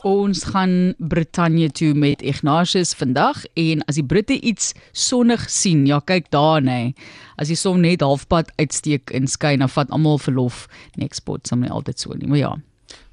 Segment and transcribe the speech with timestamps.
[0.00, 5.98] Ons gaan Brittanje toe met Ignatius vandag en as die Britte iets sonnig sien, ja
[6.00, 6.94] kyk daar nê.
[7.36, 10.62] As die son net halfpad uitsteek en skyn, dan vat almal verlof.
[10.96, 12.54] Nextpot sal nie altyd so nie, maar ja.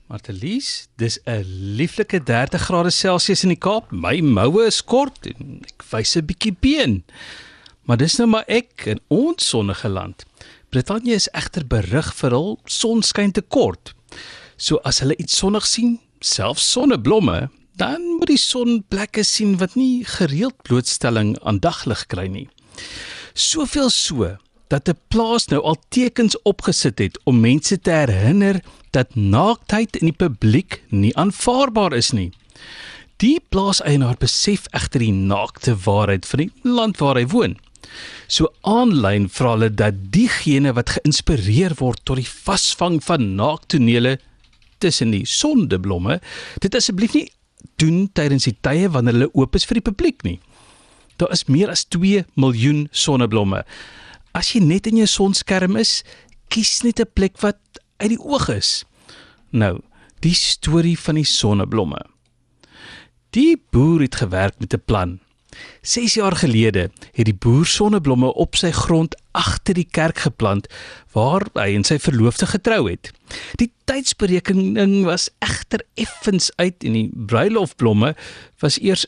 [0.07, 1.43] Martelies, dis 'n
[1.75, 3.91] lieflike 30 grade Celsius in die Kaap.
[3.91, 7.03] My moue is kort en ek wys 'n bietjie been.
[7.83, 10.23] Maar dis nou maar ek in ons sonnige land.
[10.69, 13.93] Brittanje is egter berig vir hul sonskyn te kort.
[14.55, 19.75] So as hulle iets sonnig sien, selfs sonneblomme, dan moet die son plekke sien wat
[19.77, 22.47] nie gereeld blootstelling aan daglig kry nie.
[23.33, 28.61] Soveel so dat 'n plaas nou al tekens opgesit het om mense te herinner
[28.91, 32.31] dat naaktheid in die publiek nie aanvaarbaar is nie.
[33.17, 37.57] Die plaaseienaar besef egter die naakte waarheid van die land waar hy woon.
[38.27, 44.17] So aanlyn vra hulle dat diegene wat geïnspireer word tot die vasvang van naaktonele
[44.77, 46.19] tussen die sondeblomme,
[46.59, 47.27] dit asseblief nie
[47.81, 50.39] doen tydens die tye wanneer hulle oop is vir die publiek nie.
[51.17, 53.63] Daar is meer as 2 miljoen sonneblomme.
[54.37, 56.03] As jy net in jou sonskerm is,
[56.53, 57.59] kies net 'n plek wat
[57.97, 58.85] uit die oog is.
[59.51, 59.81] Nou,
[60.21, 62.01] die storie van die sonneblomme.
[63.29, 65.19] Die boer het gewerk met 'n plan.
[65.81, 70.67] 6 jaar gelede het die boer sonneblomme op sy grond agter die kerk geplant
[71.15, 73.11] waar hy en sy verloofde getrou het.
[73.61, 78.13] Die tydsberekening was egter effens uit en die bruilofblomme
[78.63, 79.05] was eers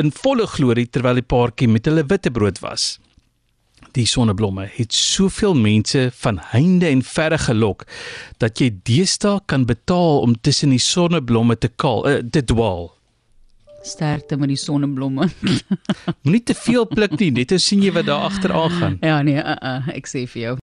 [0.00, 2.94] in volle glorie terwyl die paartjie met hulle witbrood was.
[3.96, 7.86] Die sonneblomme het soveel mense van heinde en verre gelok
[8.42, 12.90] dat jy deesdae kan betaal om tussen die sonneblomme te kaal, uh, te dwaal.
[13.82, 15.28] Sterkte met die sonneblomme.
[16.24, 18.98] Moenie te veel pluk nie, net te sien jy wat daar agter aan gaan.
[19.00, 20.54] ja nee, uh, uh, ek sê vir jou.